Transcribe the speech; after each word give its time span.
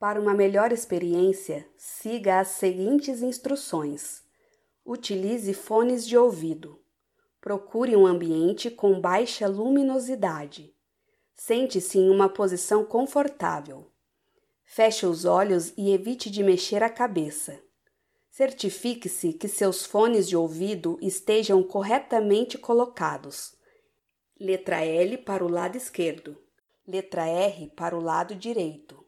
Para 0.00 0.20
uma 0.20 0.34
melhor 0.34 0.72
experiência, 0.72 1.68
siga 1.76 2.40
as 2.40 2.48
seguintes 2.48 3.22
instruções. 3.22 4.22
Utilize 4.84 5.52
fones 5.54 6.06
de 6.06 6.16
ouvido. 6.16 6.82
Procure 7.40 7.94
um 7.94 8.06
ambiente 8.06 8.70
com 8.70 9.00
baixa 9.00 9.46
luminosidade. 9.46 10.74
Sente-se 11.34 11.98
em 11.98 12.10
uma 12.10 12.28
posição 12.28 12.84
confortável. 12.84 13.92
Feche 14.64 15.06
os 15.06 15.24
olhos 15.24 15.72
e 15.76 15.92
evite 15.92 16.30
de 16.30 16.42
mexer 16.42 16.82
a 16.82 16.90
cabeça. 16.90 17.62
Certifique-se 18.30 19.32
que 19.32 19.48
seus 19.48 19.84
fones 19.84 20.28
de 20.28 20.36
ouvido 20.36 20.98
estejam 21.02 21.62
corretamente 21.62 22.56
colocados. 22.56 23.54
Letra 24.38 24.84
L 24.84 25.18
para 25.18 25.44
o 25.44 25.48
lado 25.48 25.76
esquerdo, 25.76 26.40
letra 26.86 27.26
R 27.26 27.68
para 27.76 27.96
o 27.96 28.00
lado 28.00 28.34
direito. 28.34 29.04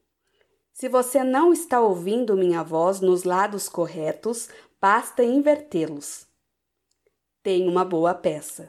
Se 0.73 0.88
você 0.88 1.23
não 1.23 1.52
está 1.52 1.80
ouvindo 1.80 2.37
minha 2.37 2.62
voz 2.62 3.00
nos 3.00 3.24
lados 3.24 3.69
corretos, 3.69 4.48
basta 4.80 5.23
invertê-los. 5.23 6.27
Tem 7.42 7.69
uma 7.69 7.84
boa 7.84 8.14
peça. 8.14 8.69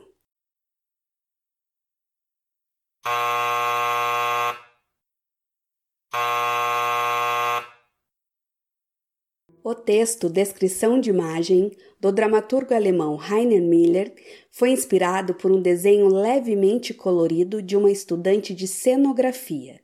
O 9.65 9.73
texto 9.73 10.27
Descrição 10.27 10.99
de 10.99 11.09
Imagem, 11.09 11.71
do 11.97 12.11
dramaturgo 12.11 12.73
alemão 12.73 13.17
Heiner 13.17 13.61
Miller, 13.61 14.13
foi 14.51 14.71
inspirado 14.71 15.33
por 15.35 15.53
um 15.53 15.61
desenho 15.61 16.09
levemente 16.09 16.93
colorido 16.93 17.61
de 17.61 17.77
uma 17.77 17.89
estudante 17.89 18.53
de 18.53 18.67
cenografia. 18.67 19.79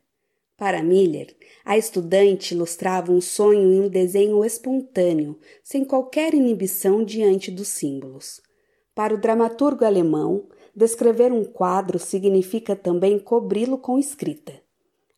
Para 0.58 0.84
Miller, 0.84 1.34
a 1.64 1.78
estudante 1.78 2.54
ilustrava 2.54 3.10
um 3.10 3.22
sonho 3.22 3.72
em 3.72 3.80
um 3.80 3.88
desenho 3.88 4.44
espontâneo, 4.44 5.40
sem 5.64 5.86
qualquer 5.86 6.34
inibição 6.34 7.02
diante 7.02 7.50
dos 7.50 7.70
símbolos. 7.70 8.42
Para 8.94 9.16
o 9.16 9.18
dramaturgo 9.18 9.86
alemão, 9.86 10.50
descrever 10.76 11.32
um 11.32 11.46
quadro 11.46 11.98
significa 11.98 12.76
também 12.76 13.18
cobri-lo 13.18 13.78
com 13.78 13.98
escrita. 13.98 14.62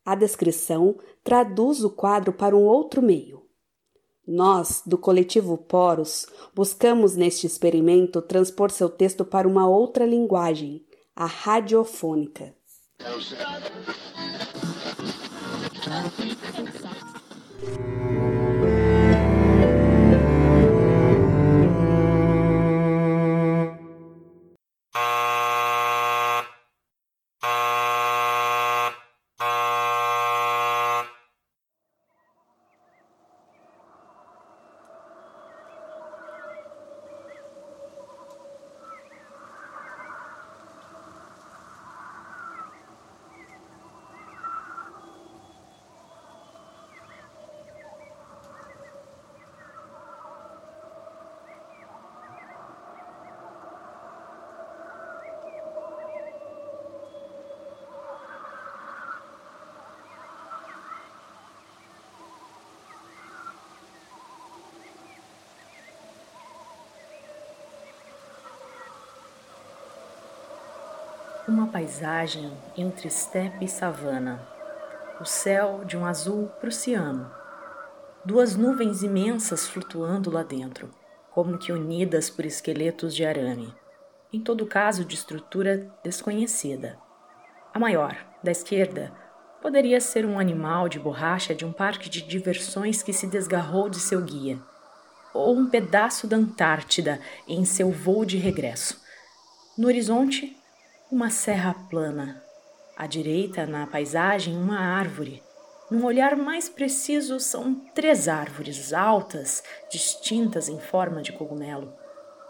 A 0.05 0.13
descrição 0.13 0.97
traduz 1.23 1.83
o 1.83 1.89
quadro 1.89 2.31
para 2.31 2.55
um 2.55 2.65
outro 2.65 3.01
meio. 3.01 3.40
Nós, 4.27 4.83
do 4.85 4.97
coletivo 4.97 5.57
Poros, 5.57 6.27
buscamos 6.53 7.15
neste 7.15 7.47
experimento 7.47 8.21
transpor 8.21 8.69
seu 8.69 8.89
texto 8.89 9.25
para 9.25 9.47
uma 9.47 9.67
outra 9.67 10.05
linguagem, 10.05 10.85
a 11.15 11.25
radiofônica. 11.25 12.53
Uma 71.47 71.65
paisagem 71.65 72.51
entre 72.77 73.07
estepe 73.07 73.65
e 73.65 73.67
savana. 73.67 74.47
O 75.19 75.25
céu 75.25 75.83
de 75.83 75.97
um 75.97 76.05
azul 76.05 76.47
prussiano. 76.59 77.31
Duas 78.23 78.55
nuvens 78.55 79.01
imensas 79.01 79.67
flutuando 79.67 80.29
lá 80.29 80.43
dentro, 80.43 80.91
como 81.31 81.57
que 81.57 81.71
unidas 81.71 82.29
por 82.29 82.45
esqueletos 82.45 83.15
de 83.15 83.25
arame. 83.25 83.73
Em 84.31 84.39
todo 84.39 84.67
caso, 84.67 85.03
de 85.03 85.15
estrutura 85.15 85.91
desconhecida. 86.03 86.99
A 87.73 87.79
maior, 87.79 88.15
da 88.43 88.51
esquerda, 88.51 89.11
poderia 89.63 89.99
ser 89.99 90.27
um 90.27 90.37
animal 90.37 90.87
de 90.87 90.99
borracha 90.99 91.55
de 91.55 91.65
um 91.65 91.73
parque 91.73 92.07
de 92.07 92.21
diversões 92.21 93.01
que 93.01 93.11
se 93.11 93.25
desgarrou 93.25 93.89
de 93.89 93.99
seu 93.99 94.21
guia, 94.21 94.59
ou 95.33 95.55
um 95.55 95.67
pedaço 95.67 96.27
da 96.27 96.37
Antártida 96.37 97.19
em 97.47 97.65
seu 97.65 97.89
voo 97.89 98.25
de 98.25 98.37
regresso. 98.37 99.01
No 99.75 99.87
horizonte, 99.87 100.60
uma 101.11 101.29
serra 101.29 101.75
plana. 101.89 102.41
À 102.95 103.05
direita, 103.05 103.65
na 103.65 103.85
paisagem, 103.85 104.55
uma 104.55 104.79
árvore. 104.79 105.43
Num 105.89 106.05
olhar 106.05 106.37
mais 106.37 106.69
preciso, 106.69 107.37
são 107.37 107.75
três 107.93 108.29
árvores 108.29 108.93
altas, 108.93 109.61
distintas 109.91 110.69
em 110.69 110.79
forma 110.79 111.21
de 111.21 111.33
cogumelo, 111.33 111.93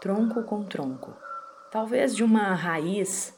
tronco 0.00 0.44
com 0.44 0.62
tronco, 0.62 1.12
talvez 1.72 2.14
de 2.14 2.22
uma 2.22 2.54
raiz. 2.54 3.36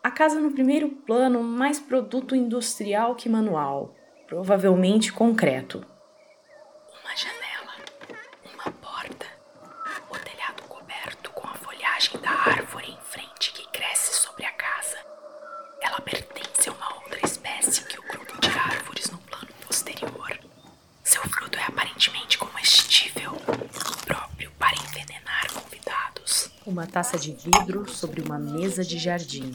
A 0.00 0.12
casa 0.12 0.38
no 0.38 0.52
primeiro 0.52 0.88
plano, 0.90 1.42
mais 1.42 1.80
produto 1.80 2.36
industrial 2.36 3.16
que 3.16 3.28
manual, 3.28 3.96
provavelmente 4.28 5.12
concreto. 5.12 5.84
Uma 7.02 7.16
janela, 7.16 7.74
uma 8.54 8.70
porta, 8.70 9.26
o 10.08 10.16
telhado 10.18 10.62
coberto 10.68 11.30
com 11.32 11.48
a 11.48 11.54
folhagem 11.54 12.20
da 12.20 12.30
árvore 12.30 12.92
em 12.92 12.98
frente 13.02 13.52
que 13.52 13.66
cresce 13.72 14.14
sobre 14.14 14.44
a 14.44 14.52
casa. 14.52 14.98
Ela 15.80 16.00
pertence 16.00 16.68
a 16.68 16.72
uma 16.72 16.94
outra 16.96 17.20
espécie 17.24 17.84
que 17.84 17.98
o 17.98 18.02
grupo 18.02 18.40
de 18.40 18.48
árvores 18.48 19.10
no 19.10 19.18
plano 19.18 19.48
posterior. 19.66 20.38
Seu 21.02 21.22
fruto 21.22 21.58
é 21.58 21.64
aparentemente 21.64 22.38
comestível, 22.38 23.32
próprio 24.04 24.50
para 24.58 24.76
envenenar 24.76 25.52
convidados. 25.52 26.50
Uma 26.74 26.88
taça 26.88 27.16
de 27.16 27.30
vidro 27.30 27.88
sobre 27.88 28.20
uma 28.20 28.36
mesa 28.36 28.82
de 28.82 28.98
jardim. 28.98 29.54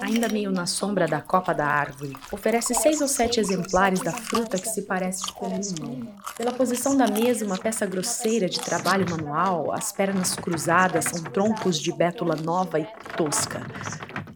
Ainda 0.00 0.28
meio 0.28 0.52
na 0.52 0.66
sombra 0.66 1.08
da 1.08 1.20
copa 1.20 1.52
da 1.52 1.66
árvore, 1.66 2.16
oferece 2.30 2.76
seis 2.76 3.00
ou 3.00 3.08
sete 3.08 3.40
exemplares 3.40 3.98
da 3.98 4.12
fruta 4.12 4.56
que 4.56 4.68
se 4.68 4.82
parece 4.82 5.32
com 5.32 5.48
limão. 5.48 6.14
Pela 6.36 6.52
posição 6.52 6.96
da 6.96 7.08
mesa, 7.08 7.44
uma 7.44 7.58
peça 7.58 7.84
grosseira 7.86 8.48
de 8.48 8.60
trabalho 8.60 9.04
manual, 9.10 9.72
as 9.72 9.90
pernas 9.90 10.36
cruzadas 10.36 11.06
são 11.06 11.24
troncos 11.24 11.76
de 11.76 11.90
bétula 11.90 12.36
nova 12.36 12.78
e 12.78 12.86
tosca. 13.16 13.66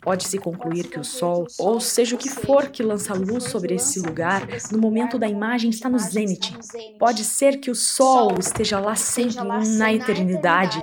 Pode-se 0.01 0.37
concluir 0.37 0.89
que 0.91 0.99
o 0.99 1.05
sol, 1.05 1.47
ou 1.57 1.79
seja 1.79 2.17
o 2.17 2.19
que 2.19 2.29
for 2.29 2.67
que 2.67 2.83
lança 2.83 3.15
luz 3.15 3.45
sobre 3.45 3.77
esse 3.77 4.01
lugar, 4.01 4.43
no 4.73 4.79
momento 4.79 5.21
da 5.21 5.29
imagem 5.29 5.71
está 5.71 5.89
no 5.89 6.01
zênite. 6.01 6.53
Pode 6.99 7.23
ser 7.23 7.59
que 7.59 7.71
o 7.71 7.77
sol 7.77 8.35
esteja 8.41 8.81
lá 8.81 8.97
sempre, 8.97 9.45
na 9.79 9.95
eternidade 9.95 10.83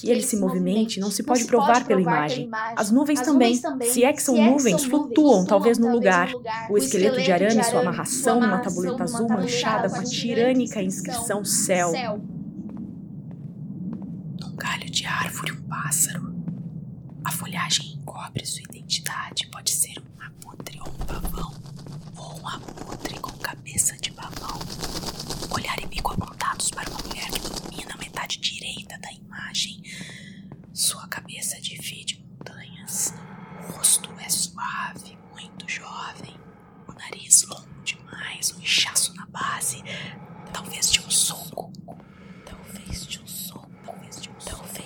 que 0.00 0.10
ele 0.10 0.22
se 0.22 0.36
movimente 0.36 0.98
não 0.98 1.10
se 1.10 1.22
pode 1.22 1.44
provar 1.44 1.84
pela 1.84 2.00
imagem. 2.00 2.48
As 2.74 2.90
nuvens 2.90 3.20
também, 3.20 3.54
se 3.82 4.02
é 4.02 4.12
que 4.14 4.22
são 4.22 4.34
nuvens, 4.34 4.84
flutuam 4.84 5.44
talvez 5.44 5.76
no 5.78 5.92
lugar. 5.92 6.32
O 6.70 6.78
esqueleto 6.78 7.20
de 7.20 7.30
arame 7.30 7.60
e 7.60 7.64
sua 7.64 7.80
amarração 7.80 8.40
numa 8.40 8.60
tabuleta 8.60 9.02
azul 9.04 9.28
manchada 9.28 9.90
com 9.90 9.96
a 9.96 10.04
tirânica 10.04 10.82
inscrição 10.82 11.44
céu. 11.44 11.92
Num 14.40 14.56
galho 14.56 14.90
de 14.90 15.04
árvore, 15.04 15.52
um 15.52 15.62
pássaro. 15.68 16.34
A 17.22 17.30
folhagem 17.30 17.92
encobre 18.00 18.46
sua 18.46 18.62
identidade. 18.62 19.48
Pode 19.48 19.70
ser 19.70 19.98
um 19.98 20.22
abutre 20.22 20.80
ou 20.80 20.88
um 20.88 21.04
pavão. 21.04 21.52
Ou 22.16 22.40
um 22.40 22.48
abutre 22.48 23.18
com 23.20 23.32
cabeça 23.32 23.96
de 23.98 24.10
pavão. 24.12 24.58
Olhar 25.50 25.78
e 25.82 25.86
bico 25.86 26.14
apontados 26.14 26.70
para 26.70 26.88
uma 26.88 27.00
mulher 27.06 27.28
que 27.30 27.40
domina 27.40 27.94
metade 27.98 28.38
da 28.38 28.42
imagem. 29.40 29.82
Sua 30.72 31.06
cabeça 31.08 31.60
divide 31.60 32.22
montanhas. 32.22 33.14
O 33.68 33.72
rosto 33.72 34.10
é 34.20 34.28
suave, 34.28 35.18
muito 35.32 35.68
jovem. 35.68 36.36
O 36.86 36.92
nariz 36.92 37.42
longo 37.44 37.82
demais, 37.82 38.52
um 38.52 38.60
inchaço 38.60 39.14
na 39.14 39.26
base. 39.26 39.82
Talvez 40.52 40.90
de 40.90 41.00
um 41.00 41.10
soco. 41.10 41.72
Talvez 42.44 43.06
de 43.06 43.20
um 43.20 43.26
soco. 43.26 43.68
Talvez 44.04 44.80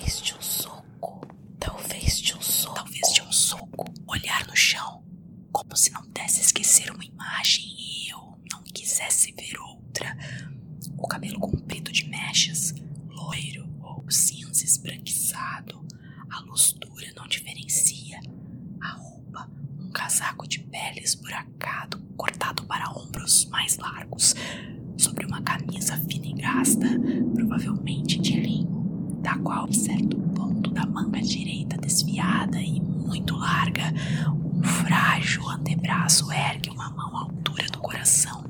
corrente 28.05 28.19
de 28.19 28.39
linho, 28.39 29.14
da 29.25 29.35
qual, 29.39 29.67
em 29.67 29.73
certo 29.73 30.15
ponto 30.35 30.69
da 30.69 30.85
manga 30.85 31.19
direita 31.19 31.75
desviada 31.77 32.61
e 32.61 32.79
muito 32.79 33.35
larga, 33.35 33.91
um 34.29 34.63
frágil 34.63 35.49
antebraço 35.49 36.31
ergue 36.31 36.69
uma 36.69 36.91
mão 36.91 37.17
à 37.17 37.21
altura 37.21 37.65
do 37.69 37.79
coração, 37.79 38.45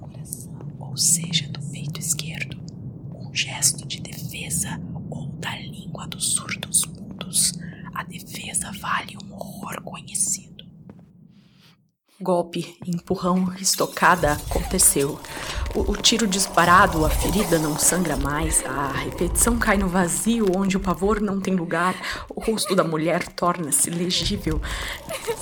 ou 0.77 0.97
seja, 0.97 1.47
do 1.47 1.61
peito 1.71 1.97
esquerdo, 1.97 2.57
um 3.13 3.33
gesto 3.33 3.87
de 3.87 4.01
defesa 4.01 4.77
ou 5.09 5.27
da 5.37 5.57
língua 5.57 6.07
dos 6.07 6.33
surdos 6.33 6.85
mudos. 6.87 7.53
A 7.93 8.03
defesa 8.03 8.69
vale 8.73 9.15
um 9.23 9.33
horror 9.33 9.81
conhecido. 9.81 10.65
Golpe, 12.19 12.77
empurrão, 12.85 13.53
estocada 13.55 14.33
aconteceu. 14.33 15.21
O, 15.75 15.91
o, 15.91 15.97
tiro 15.97 16.25
disparado, 16.25 17.05
a 17.05 17.09
ferida 17.09 17.59
não 17.59 17.77
sangra 17.77 18.15
mais, 18.15 18.63
a 18.65 18.93
repetição 18.93 19.57
cai 19.57 19.75
no 19.75 19.89
vazio 19.89 20.45
onde 20.55 20.77
o 20.77 20.79
pavor 20.79 21.19
não 21.19 21.41
tem 21.41 21.53
lugar, 21.53 21.93
o 22.33 22.39
rosto 22.39 22.73
da 22.73 22.83
mulher 22.83 23.27
torna-se 23.27 23.89
legível. 23.89 24.61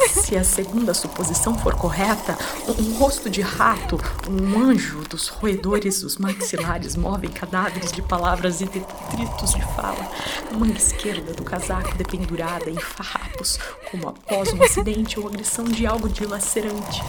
Se 0.10 0.36
a 0.36 0.44
segunda 0.44 0.92
suposição 0.96 1.56
for 1.60 1.76
correta, 1.76 2.36
um, 2.68 2.82
um, 2.82 2.98
rosto 2.98 3.30
de 3.30 3.42
rato, 3.42 4.00
um 4.28 4.60
anjo 4.60 5.02
dos 5.08 5.28
roedores 5.28 6.02
dos 6.02 6.18
maxilares 6.18 6.96
movem 6.96 7.30
cadáveres 7.30 7.92
de 7.92 8.02
palavras 8.02 8.60
e 8.60 8.66
detritos 8.66 9.54
de 9.54 9.62
fala. 9.76 10.12
A 10.52 10.76
esquerda 10.76 11.34
do 11.34 11.44
casaco 11.44 11.96
dependurada 11.96 12.72
em 12.72 12.80
farrapos, 12.80 13.60
como 13.92 14.10
após 14.10 14.52
um 14.52 14.64
acidente 14.64 15.20
ou 15.20 15.28
agressão 15.28 15.66
de 15.66 15.86
algo 15.86 16.10
dilacerante. 16.10 17.04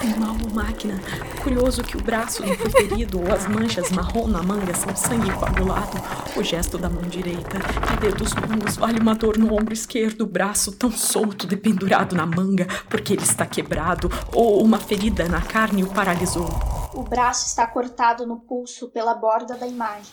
Animal 0.00 0.36
ou 0.44 0.54
máquina. 0.54 1.00
Curioso 1.42 1.82
que 1.82 1.96
o 1.96 2.02
braço 2.02 2.46
não 2.46 2.54
foi 2.54 2.70
ferido 2.70 3.20
ou 3.20 3.32
as 3.32 3.48
manchas 3.48 3.90
marrom 3.90 4.28
na 4.28 4.42
manga 4.42 4.72
são 4.74 4.94
sangue 4.94 5.32
coagulado. 5.32 5.98
O 6.36 6.42
gesto 6.42 6.78
da 6.78 6.88
mão 6.88 7.02
direita 7.02 7.58
e 7.92 8.00
dedos 8.00 8.32
longos 8.34 8.76
vale 8.76 9.00
uma 9.00 9.14
dor 9.14 9.36
no 9.36 9.52
ombro 9.52 9.74
esquerdo, 9.74 10.22
o 10.22 10.26
braço 10.26 10.70
tão 10.72 10.90
solto 10.92 11.48
dependurado 11.48 12.14
na 12.14 12.24
manga 12.24 12.66
porque 12.88 13.14
ele 13.14 13.24
está 13.24 13.44
quebrado 13.44 14.08
ou 14.32 14.62
uma 14.62 14.78
ferida 14.78 15.28
na 15.28 15.40
carne 15.40 15.82
o 15.82 15.88
paralisou. 15.88 16.48
O 16.94 17.02
braço 17.02 17.46
está 17.46 17.66
cortado 17.66 18.24
no 18.24 18.36
pulso 18.36 18.88
pela 18.88 19.14
borda 19.14 19.56
da 19.56 19.66
imagem. 19.66 20.12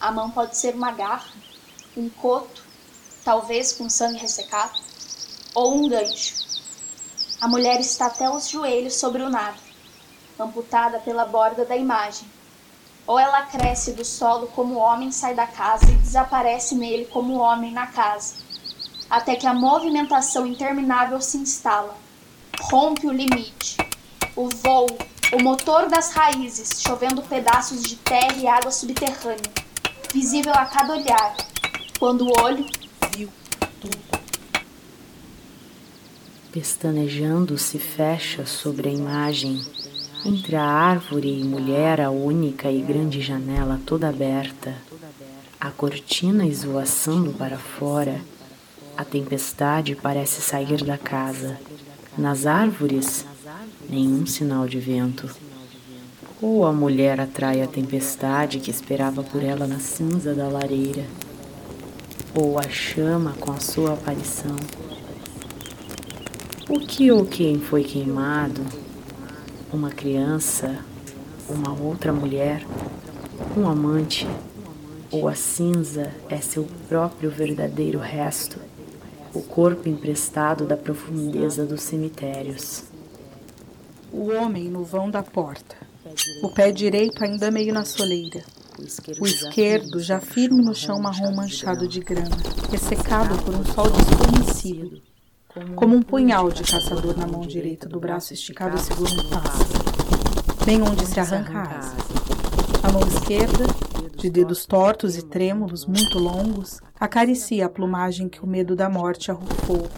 A 0.00 0.10
mão 0.10 0.28
pode 0.30 0.56
ser 0.56 0.74
uma 0.74 0.90
garra, 0.90 1.30
um 1.96 2.08
coto, 2.08 2.64
talvez 3.24 3.72
com 3.72 3.88
sangue 3.88 4.18
ressecado, 4.18 4.76
ou 5.54 5.76
um 5.76 5.88
gancho. 5.88 6.41
A 7.42 7.48
mulher 7.48 7.80
está 7.80 8.06
até 8.06 8.30
os 8.30 8.48
joelhos 8.48 8.94
sobre 8.94 9.20
o 9.20 9.28
nado, 9.28 9.58
amputada 10.38 11.00
pela 11.00 11.24
borda 11.24 11.64
da 11.64 11.76
imagem. 11.76 12.30
Ou 13.04 13.18
ela 13.18 13.42
cresce 13.42 13.94
do 13.94 14.04
solo 14.04 14.46
como 14.54 14.74
o 14.74 14.78
homem 14.78 15.10
sai 15.10 15.34
da 15.34 15.44
casa 15.44 15.90
e 15.90 15.96
desaparece 15.96 16.76
nele 16.76 17.06
como 17.06 17.32
o 17.32 17.38
homem 17.40 17.72
na 17.72 17.88
casa, 17.88 18.36
até 19.10 19.34
que 19.34 19.44
a 19.44 19.52
movimentação 19.52 20.46
interminável 20.46 21.20
se 21.20 21.36
instala. 21.36 21.96
Rompe 22.60 23.08
o 23.08 23.12
limite. 23.12 23.76
O 24.36 24.48
voo, 24.48 24.86
o 25.32 25.42
motor 25.42 25.88
das 25.88 26.12
raízes, 26.12 26.80
chovendo 26.80 27.22
pedaços 27.22 27.82
de 27.82 27.96
terra 27.96 28.36
e 28.36 28.46
água 28.46 28.70
subterrânea, 28.70 29.52
visível 30.14 30.54
a 30.54 30.66
cada 30.66 30.92
olhar, 30.92 31.36
quando 31.98 32.24
o 32.24 32.40
olho 32.40 32.64
viu 33.16 33.28
tudo 33.80 34.21
pestanejando 36.52 37.56
se 37.56 37.78
fecha 37.78 38.44
sobre 38.44 38.90
a 38.90 38.92
imagem. 38.92 39.58
Entre 40.24 40.54
a 40.54 40.62
árvore 40.62 41.40
e 41.40 41.42
mulher, 41.42 42.00
a 42.00 42.10
única 42.10 42.70
e 42.70 42.80
grande 42.82 43.22
janela 43.22 43.80
toda 43.86 44.08
aberta, 44.08 44.76
a 45.58 45.70
cortina 45.70 46.46
esvoaçando 46.46 47.32
para 47.32 47.56
fora, 47.56 48.20
a 48.96 49.04
tempestade 49.04 49.96
parece 49.96 50.42
sair 50.42 50.84
da 50.84 50.98
casa. 50.98 51.58
Nas 52.16 52.44
árvores, 52.44 53.24
nenhum 53.88 54.26
sinal 54.26 54.68
de 54.68 54.78
vento. 54.78 55.34
Ou 56.40 56.66
a 56.66 56.72
mulher 56.72 57.18
atrai 57.18 57.62
a 57.62 57.66
tempestade 57.66 58.60
que 58.60 58.70
esperava 58.70 59.22
por 59.22 59.42
ela 59.42 59.66
na 59.66 59.78
cinza 59.78 60.34
da 60.34 60.48
lareira, 60.48 61.04
ou 62.34 62.58
a 62.58 62.68
chama 62.68 63.32
com 63.40 63.50
a 63.50 63.58
sua 63.58 63.94
aparição. 63.94 64.56
O 66.68 66.78
que 66.78 67.10
ou 67.10 67.26
quem 67.26 67.58
foi 67.58 67.82
queimado? 67.82 68.64
Uma 69.72 69.90
criança? 69.90 70.78
Uma 71.48 71.72
outra 71.72 72.12
mulher? 72.12 72.64
Um 73.56 73.68
amante? 73.68 74.28
Ou 75.10 75.28
a 75.28 75.34
cinza 75.34 76.14
é 76.28 76.40
seu 76.40 76.68
próprio 76.88 77.30
verdadeiro 77.30 77.98
resto? 77.98 78.60
O 79.34 79.42
corpo 79.42 79.88
emprestado 79.88 80.64
da 80.64 80.76
profundeza 80.76 81.66
dos 81.66 81.82
cemitérios. 81.82 82.84
O 84.12 84.30
homem 84.30 84.70
no 84.70 84.84
vão 84.84 85.10
da 85.10 85.22
porta. 85.22 85.74
O 86.44 86.54
pé 86.54 86.70
direito 86.70 87.24
ainda 87.24 87.50
meio 87.50 87.74
na 87.74 87.84
soleira. 87.84 88.44
O 89.20 89.26
esquerdo 89.26 89.98
já 90.00 90.20
firme 90.20 90.62
no 90.62 90.74
chão 90.74 91.00
marrom 91.00 91.34
manchado 91.34 91.88
de 91.88 91.98
grama, 92.00 92.36
ressecado 92.70 93.36
por 93.42 93.54
um 93.54 93.64
sol 93.64 93.90
desconhecido 93.90 95.11
como 95.76 95.96
um 95.96 96.02
punhal 96.02 96.50
de 96.50 96.62
caçador 96.62 97.16
na 97.16 97.26
mão 97.26 97.42
direita 97.42 97.88
do 97.88 98.00
braço 98.00 98.32
esticado 98.32 98.78
segura 98.78 99.10
um 99.10 99.28
pássaro, 99.28 100.64
bem 100.64 100.80
onde 100.82 101.06
se 101.06 101.20
arranca 101.20 101.58
a 101.58 101.78
asa. 101.78 101.96
A 102.82 102.90
mão 102.90 103.06
esquerda, 103.06 103.66
de 104.16 104.30
dedos 104.30 104.64
tortos 104.64 105.16
e 105.16 105.22
trêmulos 105.22 105.84
muito 105.84 106.18
longos, 106.18 106.80
acaricia 106.98 107.66
a 107.66 107.68
plumagem 107.68 108.28
que 108.28 108.42
o 108.42 108.46
medo 108.46 108.74
da 108.74 108.88
morte 108.88 109.30
arrufou. 109.30 109.88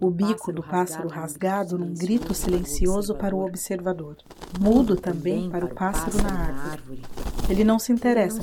O 0.00 0.10
bico 0.10 0.52
do 0.52 0.62
pássaro 0.62 1.08
rasgado 1.08 1.76
num 1.76 1.92
grito 1.92 2.32
silencioso 2.32 3.14
para 3.14 3.34
o 3.34 3.44
observador, 3.44 4.16
mudo 4.58 4.96
também 4.96 5.50
para 5.50 5.66
o 5.66 5.74
pássaro 5.74 6.22
na 6.22 6.70
árvore. 6.70 7.02
Ele 7.48 7.64
não 7.64 7.78
se 7.78 7.92
interessa 7.92 8.42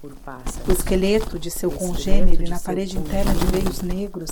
por 0.00 0.14
pássaros. 0.16 0.68
O 0.68 0.72
esqueleto 0.72 1.38
de 1.38 1.50
seu 1.50 1.70
congênere 1.70 2.48
na 2.48 2.60
parede 2.60 2.96
interna 2.98 3.34
de 3.34 3.46
veios 3.46 3.80
negros 3.80 4.30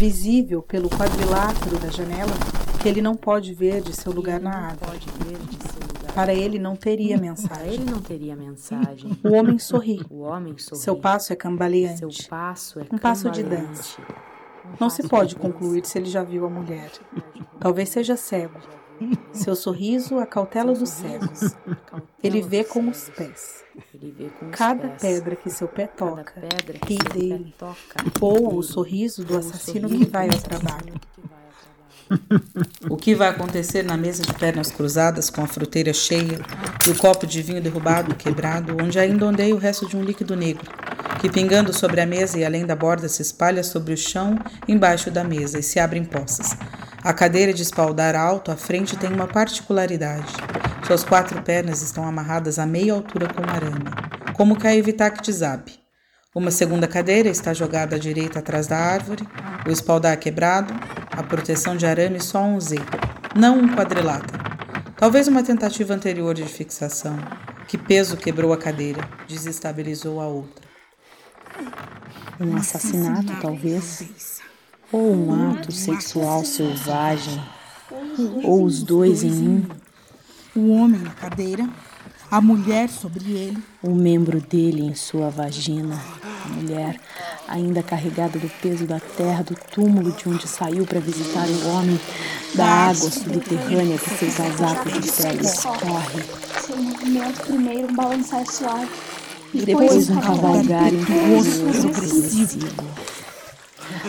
visível 0.00 0.62
pelo 0.62 0.88
quadrilátero 0.88 1.78
da 1.78 1.90
janela, 1.90 2.32
que 2.80 2.88
ele 2.88 3.02
não 3.02 3.14
pode 3.14 3.52
ver 3.52 3.82
de 3.82 3.94
seu 3.94 4.10
lugar 4.10 4.40
na 4.40 4.68
árvore. 4.68 4.98
Para 6.14 6.32
ele 6.32 6.58
não 6.58 6.74
teria 6.74 7.18
mensagem. 7.20 7.74
ele 7.74 7.84
não 7.84 8.00
teria 8.00 8.34
mensagem. 8.34 9.20
O 9.22 9.34
homem 9.34 9.58
sorri. 9.58 10.00
O 10.08 10.20
homem 10.20 10.56
sorri. 10.56 10.80
Seu 10.80 10.96
passo 10.96 11.34
é 11.34 11.36
cambaleante. 11.36 11.98
Seu 11.98 12.30
passo 12.30 12.80
é 12.80 12.86
um 12.90 12.96
passo 12.96 13.30
de 13.30 13.42
dança. 13.42 14.00
Não 14.80 14.88
se 14.88 15.06
pode 15.06 15.36
concluir 15.36 15.84
se 15.84 15.98
ele 15.98 16.08
já 16.08 16.22
viu 16.22 16.46
a 16.46 16.48
mulher. 16.48 16.90
Talvez 17.58 17.90
seja 17.90 18.16
cego. 18.16 18.58
Seu 19.34 19.54
sorriso 19.54 20.18
a 20.18 20.24
cautela 20.24 20.72
dos 20.72 20.88
cegos. 20.88 21.54
Ele 22.22 22.40
vê 22.40 22.64
com 22.64 22.88
os 22.88 23.10
pés. 23.10 23.62
Cada 24.52 24.88
pedra 24.88 25.36
que 25.36 25.50
seu 25.50 25.68
pé 25.68 25.86
toca 25.86 26.32
ri 26.86 26.98
dele. 27.12 27.54
Voa 28.18 28.54
o 28.54 28.62
sorriso 28.62 29.24
do 29.24 29.36
assassino 29.36 29.88
que 29.88 30.06
vai 30.06 30.28
ao 30.28 30.38
trabalho. 30.38 30.94
O 32.90 32.96
que 32.96 33.14
vai 33.14 33.28
acontecer 33.28 33.84
na 33.84 33.96
mesa 33.96 34.24
de 34.24 34.34
pernas 34.34 34.70
cruzadas, 34.72 35.30
com 35.30 35.44
a 35.44 35.46
fruteira 35.46 35.92
cheia 35.92 36.40
e 36.84 36.90
o 36.90 36.96
copo 36.96 37.24
de 37.24 37.40
vinho 37.40 37.62
derrubado, 37.62 38.16
quebrado, 38.16 38.76
onde 38.82 38.98
ainda 38.98 39.26
ondeia 39.26 39.54
o 39.54 39.58
resto 39.58 39.86
de 39.86 39.96
um 39.96 40.02
líquido 40.02 40.34
negro, 40.34 40.68
que 41.20 41.30
pingando 41.30 41.72
sobre 41.72 42.00
a 42.00 42.06
mesa 42.06 42.36
e 42.36 42.44
além 42.44 42.66
da 42.66 42.74
borda 42.74 43.08
se 43.08 43.22
espalha 43.22 43.62
sobre 43.62 43.94
o 43.94 43.96
chão 43.96 44.36
embaixo 44.66 45.08
da 45.08 45.22
mesa 45.22 45.60
e 45.60 45.62
se 45.62 45.78
abre 45.78 46.00
em 46.00 46.04
poças. 46.04 46.56
A 47.02 47.12
cadeira 47.12 47.54
de 47.54 47.62
espaldar 47.62 48.16
alto 48.16 48.50
à 48.50 48.56
frente 48.56 48.96
tem 48.96 49.12
uma 49.12 49.28
particularidade. 49.28 50.34
Suas 50.90 51.04
quatro 51.04 51.40
pernas 51.42 51.82
estão 51.82 52.04
amarradas 52.04 52.58
a 52.58 52.66
meia 52.66 52.94
altura 52.94 53.28
com 53.32 53.48
arame, 53.48 53.84
como 54.34 54.56
evitar 54.64 55.12
que 55.12 55.22
desabe. 55.22 55.78
Uma 56.34 56.50
segunda 56.50 56.88
cadeira 56.88 57.28
está 57.28 57.54
jogada 57.54 57.94
à 57.94 57.98
direita 57.98 58.40
atrás 58.40 58.66
da 58.66 58.76
árvore, 58.76 59.24
o 59.64 59.70
espaldar 59.70 60.18
quebrado, 60.18 60.74
a 61.12 61.22
proteção 61.22 61.76
de 61.76 61.86
arame 61.86 62.18
só 62.18 62.42
um 62.42 62.60
Z, 62.60 62.74
não 63.36 63.60
um 63.60 63.68
quadrilátero. 63.68 64.42
Talvez 64.96 65.28
uma 65.28 65.44
tentativa 65.44 65.94
anterior 65.94 66.34
de 66.34 66.42
fixação. 66.42 67.16
Que 67.68 67.78
peso 67.78 68.16
quebrou 68.16 68.52
a 68.52 68.58
cadeira, 68.58 69.08
desestabilizou 69.28 70.20
a 70.20 70.26
outra. 70.26 70.66
Um 72.40 72.56
assassinato, 72.56 73.32
talvez. 73.40 74.40
Ou 74.90 75.14
um 75.14 75.52
ato 75.52 75.70
sexual 75.70 76.44
selvagem. 76.44 77.40
Ou 78.42 78.64
os 78.64 78.82
dois 78.82 79.22
em 79.22 79.30
um. 79.30 79.89
O 80.54 80.72
homem 80.72 81.00
na 81.00 81.10
cadeira, 81.10 81.68
A 82.28 82.40
mulher 82.40 82.88
sobre 82.88 83.24
ele. 83.24 83.58
O 83.82 83.90
membro 83.90 84.40
dele 84.40 84.82
em 84.82 84.94
sua 84.94 85.30
vagina. 85.30 86.00
A 86.44 86.48
mulher, 86.48 86.96
ainda 87.48 87.82
carregada 87.82 88.38
do 88.38 88.48
peso 88.60 88.84
da 88.84 89.00
terra, 89.00 89.42
do 89.42 89.56
túmulo 89.72 90.12
de 90.12 90.28
onde 90.28 90.46
saiu 90.46 90.86
para 90.86 91.00
visitar 91.00 91.46
o 91.48 91.68
homem, 91.68 92.00
da 92.54 92.64
água 92.64 93.10
subterrânea 93.10 93.98
que 93.98 94.10
seu 94.10 94.32
casaco 94.32 94.90
de 94.90 95.12
pele 95.12 95.44
escorre. 95.44 96.22
Seu 96.64 96.76
movimento 96.76 97.40
primeiro 97.46 97.88
um 97.88 97.94
balançar 97.94 98.46
suave. 98.46 98.88
E 99.52 99.62
depois 99.62 100.08
um 100.08 100.20
cavalgar 100.20 100.92
impetuoso 100.92 101.88
agressivo 101.88 102.68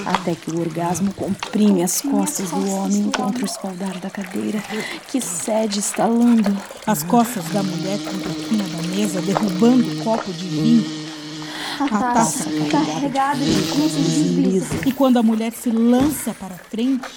até 0.06 0.36
que 0.36 0.52
o 0.52 0.60
orgasmo 0.60 1.14
comprime 1.14 1.84
as 1.84 2.02
costas 2.02 2.50
do 2.50 2.70
homem 2.70 3.12
contra 3.12 3.44
o 3.44 3.46
espaldar 3.46 3.98
da 4.00 4.10
cadeira, 4.10 4.64
que 5.10 5.22
cede 5.22 5.80
estalando. 5.80 6.56
As 6.86 7.04
costas 7.04 7.46
da 7.50 7.64
mulher 7.64 8.00
contra 8.00 8.32
a 8.32 8.36
quina 8.36 8.64
da 8.64 8.84
mesa, 8.96 9.22
derrubando 9.22 9.92
o 9.92 10.04
copo 10.04 10.32
de 10.32 10.48
vinho. 10.48 11.02
A 11.80 11.88
taça 11.88 12.46
carregada 12.70 13.44
de 13.44 13.72
cruz 13.72 13.92
desliza. 13.94 14.76
E 14.86 14.92
quando 14.92 15.18
a 15.18 15.24
mulher 15.24 15.52
se 15.52 15.72
lança 15.72 16.34
para 16.34 16.54
frente, 16.56 17.08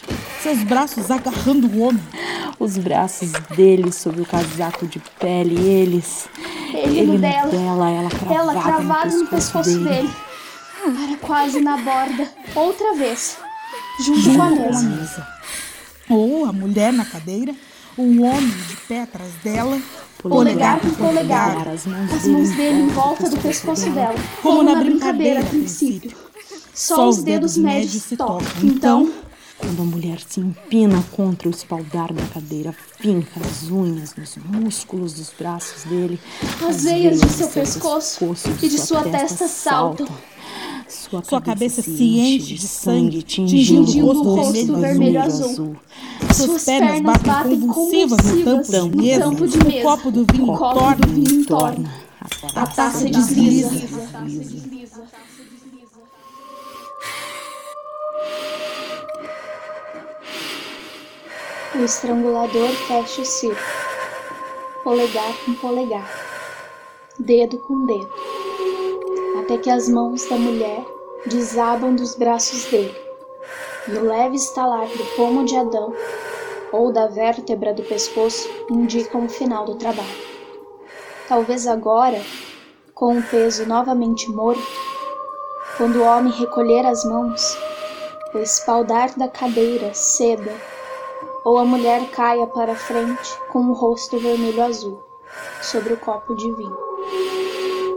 seus 0.42 0.62
braços 0.62 1.10
agarrando 1.10 1.66
o 1.66 1.80
homem. 1.80 2.02
Os 2.58 2.78
braços 2.78 3.32
dele 3.56 3.92
sob 3.92 4.22
o 4.22 4.26
casaco 4.26 4.86
de 4.86 5.00
pele, 5.18 5.60
eles. 5.60 6.26
Ele, 6.72 6.98
ele 7.00 7.12
no 7.12 7.18
dela, 7.18 7.50
dela, 7.50 7.90
ela 7.90 8.08
cravada, 8.08 8.34
ela 8.34 8.62
cravada 8.62 9.10
no 9.10 9.18
no 9.24 9.26
pescoço 9.26 9.70
dele. 9.70 9.84
dele. 9.84 10.10
Para 10.84 11.16
quase 11.16 11.60
na 11.60 11.76
borda, 11.78 12.28
outra 12.54 12.94
vez, 12.94 13.36
junto 14.04 14.36
com 14.36 14.42
a 14.42 14.50
mesa. 14.82 15.26
Ou 16.08 16.44
a 16.46 16.52
mulher 16.52 16.92
na 16.92 17.04
cadeira, 17.04 17.54
um 17.96 18.24
homem 18.24 18.50
de 18.68 18.76
pé 18.88 19.02
atrás 19.02 19.32
dela, 19.42 19.80
Polegar 20.22 20.80
por 20.80 20.90
polegar, 20.96 21.68
as 21.68 21.84
mãos, 21.86 22.10
as 22.10 22.26
mãos 22.26 22.50
dele 22.52 22.80
em 22.80 22.88
volta 22.88 23.28
do 23.28 23.36
pescoço 23.36 23.90
dela, 23.90 24.14
como 24.40 24.62
na 24.62 24.74
brincadeira, 24.76 25.40
a 25.40 25.44
princípio. 25.44 26.16
Só 26.72 27.08
os 27.10 27.22
dedos 27.22 27.58
médios 27.58 28.02
se 28.04 28.16
tocam. 28.16 28.40
Então, 28.62 29.12
Quando 29.58 29.82
a 29.82 29.84
mulher 29.84 30.18
se 30.26 30.40
empina 30.40 31.02
contra 31.12 31.46
o 31.46 31.50
espaldar 31.50 32.12
da 32.12 32.24
cadeira, 32.26 32.74
finca 32.98 33.38
as 33.40 33.70
unhas 33.70 34.14
nos 34.16 34.36
músculos 34.36 35.12
dos 35.14 35.30
braços 35.38 35.84
dele. 35.84 36.18
as 36.68 36.82
veias 36.84 37.20
de 37.20 37.28
seu 37.28 37.48
pescoço 37.48 38.34
e 38.62 38.68
de 38.68 38.78
sua 38.80 39.02
testa 39.04 39.46
saltam. 39.46 40.08
Sua, 40.88 41.22
Sua 41.22 41.40
cabeça, 41.40 41.82
cabeça 41.82 41.82
se 41.82 42.04
enche 42.18 42.54
de 42.54 42.66
sangue, 42.68 43.22
tingindo 43.22 43.84
tingindo 43.84 44.06
o 44.06 44.10
o 44.10 44.36
rosto 44.36 44.66
rosto 44.66 44.76
vermelho 44.80 45.20
azul. 45.20 45.50
azul. 45.50 45.76
Suas 46.32 46.36
Suas 46.50 46.64
pernas 46.64 47.00
batem 47.00 47.60
convulsivas 47.60 48.18
no 48.24 48.44
tampo 48.44 48.72
da 48.72 48.82
no 48.82 48.96
mesa, 48.96 49.20
tampo 49.24 49.46
de 49.48 49.58
o 49.58 49.64
mesa. 49.64 49.82
copo 49.82 50.10
do 50.10 50.26
vinho 50.32 50.52
O 50.52 50.56
copo 50.56 50.74
torna 50.80 50.96
do 50.96 51.08
vinho 51.08 51.40
entorna. 51.40 51.94
A 52.54 52.66
taça 52.66 53.04
desliza. 53.08 53.70
O 61.74 61.78
estrangulador 61.84 62.68
fecha 62.86 63.20
o 63.22 63.24
círculo, 63.24 63.66
polegar 64.84 65.34
com 65.44 65.54
polegar, 65.54 66.08
dedo 67.18 67.58
com 67.58 67.84
dedo, 67.86 68.10
até 69.44 69.58
que 69.58 69.68
as 69.68 69.90
mãos 69.90 70.26
da 70.26 70.36
mulher 70.36 70.82
desabam 71.26 71.94
dos 71.94 72.14
braços 72.14 72.64
dele, 72.64 72.96
e 73.86 73.92
o 73.92 74.06
leve 74.06 74.36
estalar 74.36 74.86
do 74.86 75.04
pomo 75.16 75.44
de 75.44 75.54
Adão 75.54 75.92
ou 76.72 76.90
da 76.90 77.08
vértebra 77.08 77.74
do 77.74 77.82
pescoço 77.82 78.48
indicam 78.70 79.26
o 79.26 79.28
final 79.28 79.66
do 79.66 79.74
trabalho. 79.74 80.34
Talvez 81.28 81.66
agora, 81.66 82.20
com 82.94 83.18
o 83.18 83.22
peso 83.22 83.66
novamente 83.66 84.30
morto, 84.30 84.62
quando 85.76 85.96
o 85.96 86.04
homem 86.04 86.32
recolher 86.32 86.86
as 86.86 87.04
mãos, 87.04 87.58
o 88.32 88.38
espaldar 88.38 89.14
da 89.14 89.28
cadeira 89.28 89.92
ceda 89.92 90.54
ou 91.44 91.58
a 91.58 91.64
mulher 91.66 92.10
caia 92.12 92.46
para 92.46 92.74
frente 92.74 93.38
com 93.52 93.58
o 93.58 93.74
rosto 93.74 94.18
vermelho 94.18 94.62
azul 94.62 95.02
sobre 95.60 95.92
o 95.92 95.98
copo 95.98 96.34
de 96.34 96.50
vinho, 96.52 96.93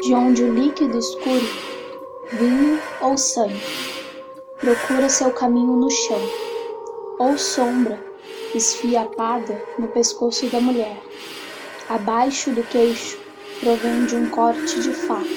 de 0.08 0.14
onde 0.14 0.42
o 0.42 0.54
líquido 0.54 0.98
escuro, 0.98 1.50
vinho 2.32 2.80
ou 3.02 3.18
sangue, 3.18 3.62
procura 4.58 5.10
seu 5.10 5.32
caminho 5.32 5.74
no 5.74 5.92
chão, 5.92 6.22
ou 7.20 7.38
sombra 7.38 8.00
esfiapada 8.56 9.62
no 9.78 9.90
pescoço 9.90 10.48
da 10.48 10.62
mulher. 10.62 10.98
Abaixo 11.90 12.52
do 12.52 12.64
queixo 12.64 13.20
provém 13.60 14.06
de 14.06 14.16
um 14.16 14.30
corte 14.30 14.80
de 14.80 14.94
faca. 14.94 15.28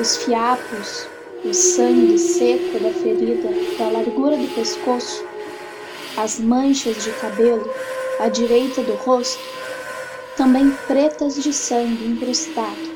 Os 0.00 0.16
fiapos, 0.16 1.06
o 1.44 1.52
sangue 1.52 2.18
seco 2.18 2.78
da 2.78 2.90
ferida 2.90 3.50
da 3.76 3.90
largura 3.90 4.38
do 4.38 4.48
pescoço 4.54 5.22
as 6.16 6.40
manchas 6.40 7.04
de 7.04 7.10
cabelo 7.10 7.70
à 8.18 8.30
direita 8.30 8.82
do 8.82 8.94
rosto, 8.94 9.42
também 10.38 10.70
pretas 10.86 11.34
de 11.34 11.52
sangue 11.52 12.06
incrustado. 12.06 12.95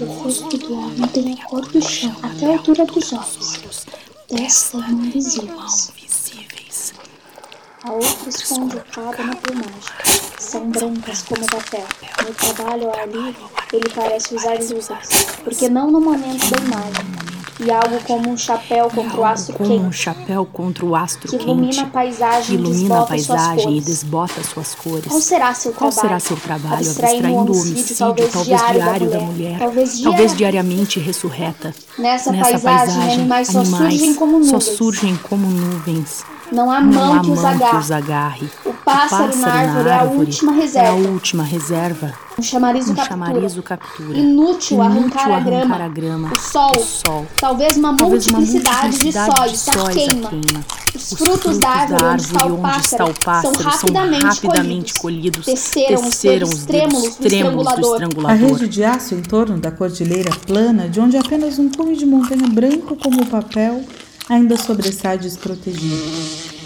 O 0.00 0.04
rosto 0.04 0.56
do 0.56 0.72
homem 0.72 1.06
tem 1.08 1.34
a 1.34 1.44
cor 1.44 1.60
do 1.66 1.82
chão 1.82 2.16
até 2.22 2.46
a 2.46 2.50
altura 2.52 2.86
dos 2.86 3.12
olhos. 3.12 3.86
Testa 4.28 4.78
não 4.78 5.10
visíveis. 5.10 5.92
A 7.84 7.92
outra 7.92 8.30
o 8.76 8.84
cabo 8.92 9.22
na 9.24 9.36
plumagem. 9.36 9.82
São 10.38 10.70
brancas 10.70 11.22
como 11.22 11.46
papel. 11.46 11.86
No 12.26 12.34
trabalho 12.34 12.88
ao 12.88 12.98
ar 12.98 13.08
livre, 13.08 13.44
ele 13.74 13.90
parece 13.94 14.34
usar 14.34 14.58
luvas. 14.58 15.08
Porque 15.44 15.68
não 15.68 15.90
no 15.90 16.00
momento 16.00 16.48
da 16.50 16.56
imagem. 16.62 17.17
E 17.60 17.70
algo 17.72 18.00
como 18.06 18.30
um 18.30 18.36
chapéu 18.36 18.88
contra 18.88 19.20
o 19.20 19.24
astro 19.24 19.56
Como 19.56 19.74
um 19.74 19.82
quente. 19.84 19.96
chapéu 19.96 20.46
contra 20.46 20.86
o 20.86 20.94
astro 20.94 21.28
Que 21.28 21.38
quente. 21.38 21.50
ilumina 21.50 21.82
a 21.82 21.86
paisagem 21.86 22.54
e 22.56 22.58
ilumina 22.58 22.94
a 22.94 22.98
desbota 23.00 23.18
suas 23.18 23.26
paisagem 23.26 23.58
e 23.58 23.64
cores. 23.64 23.84
desbota 23.84 24.44
suas 24.44 24.74
cores. 24.76 25.04
Qual 25.08 25.20
será 25.20 25.54
seu 25.54 25.72
Qual 25.72 25.90
trabalho? 25.90 26.08
será 26.08 26.20
seu 26.20 26.36
trabalho? 26.36 26.76
Abstraindo 26.88 27.28
o 27.28 27.56
o 27.56 27.60
homicídio, 27.60 27.96
talvez 27.96 28.32
talvez, 28.32 28.46
diário 28.60 28.80
diário, 28.82 29.10
da 29.10 29.18
da 29.18 29.24
mulher. 29.24 29.32
mulher. 29.48 29.58
Talvez 29.58 30.00
Talvez 30.00 30.36
diariamente 30.36 31.00
ressurreta. 31.00 31.74
Nessa, 31.98 32.30
Nessa 32.30 32.58
paisagem, 32.60 33.12
animais 33.14 33.48
só 33.48 33.58
animais 33.60 33.92
surgem 33.94 34.14
como 34.14 34.44
só 34.44 34.52
nuvens. 34.52 34.64
surgem 34.76 35.16
como 35.28 35.46
nuvens. 35.48 36.24
Não 36.52 36.70
há 36.70 36.80
Não 36.80 36.92
mão 36.92 37.14
há 37.14 37.20
que 37.20 37.30
os 37.30 37.42
mão 37.42 37.58
que 37.58 37.76
os 37.76 37.90
agarre. 37.90 38.48
O 38.64 38.72
pássaro, 38.72 39.36
na 39.36 39.52
árvore 39.52 39.88
é 39.88 39.94
a 39.94 40.02
última 40.04 40.52
É 40.52 40.54
a 40.54 40.60
reserva. 40.62 41.08
última 41.08 41.42
reserva. 41.42 42.14
Um 42.38 42.42
chamariz 42.42 42.86
o 42.86 42.92
Um 42.92 42.94
captura. 42.94 43.26
chamariz 43.26 43.56
o 43.56 43.62
captura. 43.64 44.16
Inútil 44.16 44.80
arrancar 44.80 45.28
a 45.28 45.36
arrancar 45.36 45.44
grama. 45.44 45.76
a 45.84 45.88
grama. 45.88 46.32
O 46.32 46.40
sol. 46.40 46.72
O 46.76 46.84
sol. 46.84 47.26
Talvez 47.36 47.76
uma 47.76 47.96
Talvez 47.96 48.26
uma 48.28 48.38
multiplicidade 48.38 48.98
de 48.98 49.04
multiplicidade 49.06 49.36
sóis, 49.36 49.50
de 49.52 49.58
sóis 49.58 49.78
a 49.88 49.90
queima. 49.90 50.28
queima. 50.28 50.64
Os 50.94 51.12
frutos 51.14 51.58
da 51.58 51.68
árvore 51.68 52.04
onde 52.04 52.22
está 52.22 52.46
o 52.46 52.54
onde 52.54 52.80
está 52.80 53.04
o 53.04 53.14
pássaro 53.14 53.54
são 53.60 53.70
rapidamente 53.70 54.24
rapidamente 54.24 54.94
colhidos. 54.94 55.44
colhidos. 55.44 55.46
Teceram 55.46 56.00
os 56.02 56.16
dedos 56.18 56.52
os 56.52 56.64
trêmulos 56.64 57.16
do 57.16 57.28
trêmulos 57.28 57.66
do 57.66 57.80
estrangulador. 57.80 57.90
A 57.90 58.04
estrangulador. 58.04 58.48
rede 58.48 58.68
de 58.68 58.84
aço 58.84 59.14
em 59.16 59.22
torno 59.22 59.58
da 59.58 59.70
cordilheira 59.72 60.30
plana, 60.46 60.88
de 60.88 61.00
onde 61.00 61.16
apenas 61.16 61.58
um 61.58 61.68
cume 61.68 61.96
de 61.96 62.06
montanha 62.06 62.46
branco 62.46 62.94
como 62.96 63.26
papel 63.26 63.82
ainda 64.28 64.56
sobressai 64.56 65.18
desprotegido. 65.18 66.04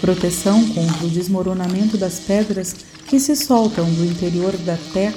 Proteção 0.01 0.63
contra 0.69 1.05
o 1.05 1.09
desmoronamento 1.09 1.97
das 1.97 2.19
pedras 2.19 2.75
que 3.07 3.19
se 3.19 3.35
soltam 3.35 3.85
do 3.91 4.05
interior 4.05 4.55
da 4.57 4.77
terra 4.93 5.13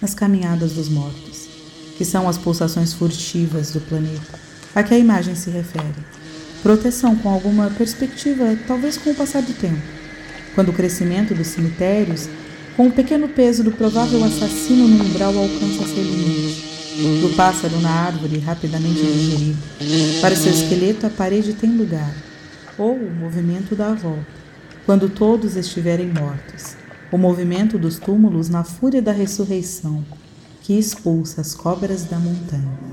nas 0.00 0.14
caminhadas 0.14 0.72
dos 0.72 0.88
mortos, 0.88 1.48
que 1.96 2.04
são 2.04 2.28
as 2.28 2.38
pulsações 2.38 2.92
furtivas 2.92 3.72
do 3.72 3.80
planeta, 3.80 4.38
a 4.74 4.82
que 4.82 4.94
a 4.94 4.98
imagem 4.98 5.34
se 5.34 5.50
refere. 5.50 5.94
Proteção 6.62 7.16
com 7.16 7.28
alguma 7.28 7.70
perspectiva, 7.70 8.56
talvez 8.66 8.96
com 8.96 9.10
o 9.10 9.14
passar 9.14 9.42
do 9.42 9.52
tempo, 9.52 9.82
quando 10.54 10.70
o 10.70 10.72
crescimento 10.72 11.34
dos 11.34 11.48
cemitérios, 11.48 12.28
com 12.76 12.86
o 12.86 12.92
pequeno 12.92 13.28
peso 13.28 13.64
do 13.64 13.72
provável 13.72 14.22
assassino 14.24 14.86
no 14.86 15.04
umbral 15.04 15.36
alcança 15.36 15.86
seu 15.86 16.02
limite, 16.02 16.64
do 17.20 17.34
pássaro 17.36 17.80
na 17.80 17.90
árvore 17.90 18.38
rapidamente 18.38 19.00
digerido. 19.00 19.58
Para 20.20 20.34
seu 20.36 20.52
esqueleto, 20.52 21.06
a 21.06 21.10
parede 21.10 21.52
tem 21.52 21.70
lugar. 21.70 22.12
ou 22.78 22.94
o 22.94 23.10
movimento 23.10 23.74
da 23.74 23.92
volta, 23.92 24.24
quando 24.86 25.08
todos 25.08 25.56
estiverem 25.56 26.06
mortos, 26.06 26.76
o 27.10 27.16
movimento 27.16 27.78
dos 27.78 27.98
túmulos 27.98 28.48
na 28.50 28.62
fúria 28.62 29.00
da 29.00 29.12
ressurreição, 29.12 30.04
que 30.62 30.78
expulsa 30.78 31.40
as 31.40 31.54
cobras 31.54 32.04
da 32.04 32.18
montanha. 32.18 32.88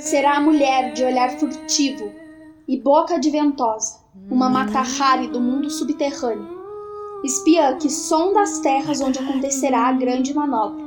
Será 0.00 0.36
a 0.36 0.40
mulher 0.40 0.92
de 0.92 1.04
olhar 1.04 1.30
furtivo 1.38 2.10
e 2.66 2.80
boca 2.80 3.18
de 3.18 3.30
ventosa, 3.30 4.00
uma 4.28 4.50
matarrari 4.50 5.28
do 5.28 5.40
mundo 5.40 5.70
subterrâneo, 5.70 6.58
espiã 7.24 7.76
que 7.76 7.88
sonda 7.88 8.42
as 8.42 8.58
terras 8.58 9.00
onde 9.00 9.18
acontecerá 9.18 9.86
a 9.86 9.92
grande 9.92 10.34
manobra, 10.34 10.83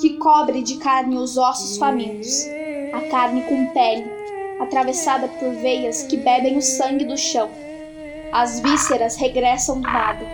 que 0.00 0.14
cobre 0.18 0.62
de 0.62 0.76
carne 0.76 1.16
os 1.16 1.36
ossos 1.36 1.78
famintos, 1.78 2.46
a 2.92 3.00
carne 3.10 3.42
com 3.42 3.66
pele, 3.72 4.04
atravessada 4.60 5.28
por 5.28 5.50
veias 5.54 6.02
que 6.02 6.16
bebem 6.16 6.58
o 6.58 6.62
sangue 6.62 7.04
do 7.04 7.16
chão. 7.16 7.48
As 8.32 8.60
vísceras 8.60 9.16
regressam 9.16 9.80
do 9.80 9.88
nada, 9.88 10.26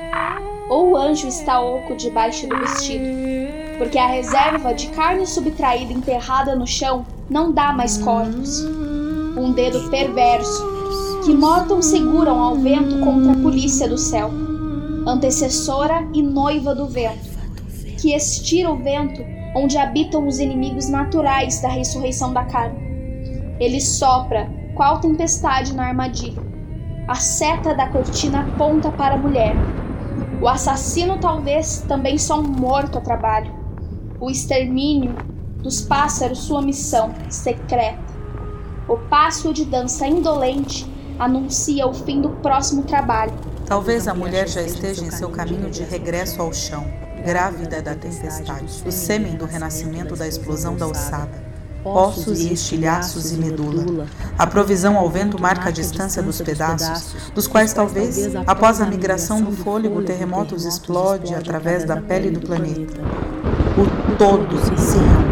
ou 0.69 0.91
o 0.91 0.97
anjo 0.97 1.29
está 1.29 1.61
oco 1.61 1.95
debaixo 1.95 2.49
do 2.49 2.59
vestido, 2.59 3.05
porque 3.79 3.99
a 3.99 4.07
reserva 4.07 4.75
de 4.75 4.89
carne 4.89 5.27
subtraída 5.27 5.93
enterrada 5.93 6.57
no 6.57 6.67
chão 6.67 7.07
não 7.31 7.53
dá 7.53 7.73
mais 7.73 7.99
corpos. 7.99 8.65
Um 9.37 9.53
dedo 9.53 9.89
perverso, 9.91 10.67
que 11.25 11.35
mortam 11.35 11.81
seguram 11.81 12.41
ao 12.43 12.57
vento 12.57 12.99
contra 13.05 13.33
a 13.33 13.37
polícia 13.37 13.89
do 13.89 13.97
céu, 13.97 14.31
antecessora 15.07 16.09
e 16.13 16.21
noiva 16.23 16.75
do 16.75 16.87
vento, 16.87 17.31
que 18.01 18.15
estira 18.15 18.71
o 18.71 18.77
vento 18.77 19.23
onde 19.55 19.77
habitam 19.77 20.27
os 20.27 20.39
inimigos 20.39 20.89
naturais 20.89 21.61
da 21.61 21.69
ressurreição 21.69 22.33
da 22.33 22.45
carne. 22.45 22.79
Ele 23.61 23.81
sopra, 23.81 24.51
qual 24.75 25.01
tempestade 25.01 25.75
na 25.75 25.87
armadilha. 25.87 26.43
A 27.07 27.15
seta 27.15 27.75
da 27.75 27.89
cortina 27.89 28.41
aponta 28.41 28.91
para 28.91 29.15
a 29.15 29.19
mulher. 29.19 29.55
O 30.41 30.49
assassino 30.49 31.19
talvez 31.19 31.85
também 31.87 32.17
só 32.19 32.41
um 32.41 32.43
morto 32.43 32.99
a 32.99 33.01
trabalho. 33.01 33.53
O 34.21 34.31
extermínio 34.31 35.15
dos 35.63 35.81
pássaros 35.81 36.39
sua 36.39 36.63
missão 36.63 37.13
secreta. 37.29 38.13
O 38.89 38.97
passo 38.97 39.53
de 39.53 39.65
dança 39.65 40.07
indolente 40.07 40.87
anuncia 41.19 41.87
o 41.87 41.95
fim 41.95 42.21
do 42.21 42.31
próximo 42.31 42.83
trabalho. 42.83 43.33
Talvez 43.67 44.09
a 44.09 44.15
mulher 44.15 44.49
já 44.49 44.63
esteja 44.63 45.05
em 45.05 45.11
seu 45.11 45.31
caminho 45.31 45.71
de 45.71 45.83
regresso 45.85 46.43
ao 46.43 46.53
chão, 46.53 46.85
grávida 47.23 47.81
da 47.81 47.95
tempestade, 47.95 48.83
o 48.85 48.93
sêmen 48.93 49.37
do 49.37 49.47
renascimento 49.47 50.17
da 50.17 50.27
explosão 50.27 50.77
da 50.77 50.87
ossada. 50.87 51.53
Ossos 51.85 52.39
e 52.41 52.53
estilhaços 52.53 53.33
e 53.33 53.37
medula. 53.37 54.07
A 54.39 54.47
provisão 54.47 54.97
ao 54.97 55.11
vento 55.11 55.41
marca 55.41 55.69
a 55.69 55.73
distância 55.73 56.23
dos 56.23 56.41
pedaços, 56.41 57.33
dos 57.35 57.49
quais 57.49 57.73
talvez, 57.73 58.37
após 58.47 58.81
a 58.81 58.87
migração 58.87 59.43
do 59.43 59.51
fôlego, 59.51 59.99
o 59.99 60.05
terremoto 60.05 60.55
os 60.55 60.65
explode 60.65 61.35
através 61.35 61.85
da 61.85 61.97
pele 61.97 62.31
do 62.31 62.41
planeta. 62.41 63.01
O 63.77 64.17
todo 64.17 64.59
se 64.79 64.97
reúne 64.97 65.32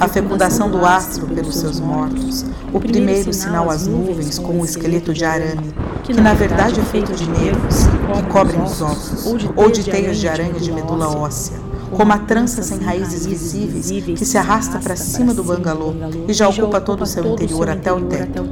a 0.00 0.08
fecundação 0.08 0.70
do 0.70 0.84
astro 0.84 1.26
pelos 1.26 1.56
seus 1.56 1.78
mortos, 1.80 2.44
o 2.72 2.80
primeiro 2.80 3.32
sinal 3.32 3.70
às 3.70 3.86
nuvens 3.86 4.38
com 4.38 4.60
o 4.60 4.64
esqueleto 4.64 5.12
de 5.12 5.24
arame, 5.24 5.72
que 6.02 6.14
na 6.14 6.34
verdade 6.34 6.80
é 6.80 6.84
feito 6.84 7.12
de 7.14 7.28
nervos 7.28 7.86
que 8.14 8.22
cobrem 8.32 8.62
os 8.62 8.80
ossos, 8.80 9.26
ou 9.54 9.70
de 9.70 9.84
teias 9.84 10.18
de 10.18 10.28
aranha 10.28 10.54
de 10.54 10.72
medula 10.72 11.08
óssea, 11.08 11.58
como 11.90 12.12
a 12.12 12.18
trança 12.18 12.62
sem 12.62 12.78
raízes 12.78 13.26
visíveis 13.26 14.18
que 14.18 14.24
se 14.24 14.38
arrasta 14.38 14.78
para 14.78 14.96
cima 14.96 15.34
do 15.34 15.44
bangalô 15.44 15.94
e 16.26 16.32
já 16.32 16.48
ocupa 16.48 16.80
todo 16.80 17.02
o 17.02 17.06
seu 17.06 17.24
interior 17.32 17.68
até 17.68 17.92
o 17.92 18.00
teto, 18.00 18.44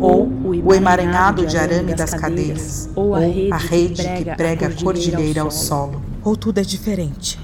ou 0.00 0.28
o 0.64 0.74
emaranhado 0.74 1.46
de 1.46 1.56
arame 1.56 1.94
das 1.94 2.12
cadeiras, 2.12 2.90
ou 2.94 3.14
a 3.14 3.56
rede 3.56 4.02
que 4.02 4.24
prega 4.36 4.66
a 4.66 4.70
cordilheira 4.70 5.42
ao 5.42 5.50
solo. 5.50 6.02
Ou 6.24 6.36
tudo 6.36 6.58
é 6.58 6.62
diferente. 6.62 7.38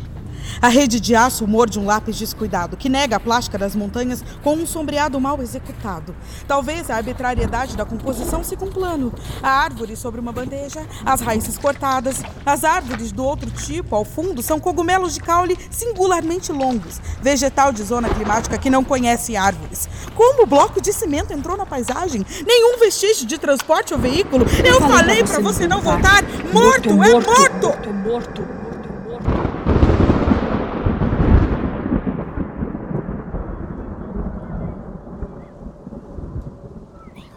A 0.64 0.68
rede 0.68 0.98
de 0.98 1.14
aço 1.14 1.46
morde 1.46 1.79
um 1.79 1.85
lápis 1.85 2.16
descuidado, 2.16 2.74
que 2.74 2.88
nega 2.88 3.16
a 3.16 3.20
plástica 3.20 3.59
das 3.59 3.77
montanhas 3.77 4.24
com 4.42 4.55
um 4.55 4.66
sombreado 4.66 5.20
mal 5.20 5.42
executado. 5.42 6.16
Talvez 6.48 6.88
a 6.88 6.96
arbitrariedade 6.96 7.77
da 7.77 7.85
composição 7.85 8.42
siga 8.42 8.64
um 8.64 8.70
plano. 8.70 9.12
A 9.42 9.50
árvore 9.50 9.94
sobre 9.94 10.22
uma 10.22 10.33
bandeja, 10.33 10.81
as 11.05 11.20
raízes 11.20 11.59
cortadas. 11.59 12.22
As 12.46 12.64
árvores 12.64 13.12
do 13.12 13.22
outro 13.22 13.50
tipo, 13.50 13.94
ao 13.94 14.07
fundo, 14.07 14.40
são 14.40 14.59
cogumelos 14.59 15.12
de 15.12 15.20
caule 15.20 15.55
singularmente 15.70 16.50
longos, 16.50 16.98
vegetal 17.20 17.70
de 17.70 17.83
zona 17.83 18.09
climática 18.09 18.57
que 18.57 18.70
não 18.70 18.83
conhece 18.83 19.37
árvores. 19.37 19.87
Como 20.14 20.44
o 20.44 20.46
bloco 20.46 20.81
de 20.81 20.94
cimento 20.94 21.35
entrou 21.35 21.59
na 21.59 21.66
paisagem? 21.66 22.24
Nenhum 22.46 22.79
vestígio 22.79 23.27
de 23.27 23.37
transporte 23.37 23.92
ou 23.92 24.00
veículo. 24.00 24.46
Eu, 24.64 24.81
falei 24.81 25.22
para 25.22 25.40
você 25.40 25.68
não 25.68 25.83
voltar. 25.83 26.22
Morto, 26.55 26.94
morto, 26.94 27.05
é 27.05 27.12
morto! 27.12 27.66
morto, 27.66 27.92
morto. 27.92 28.63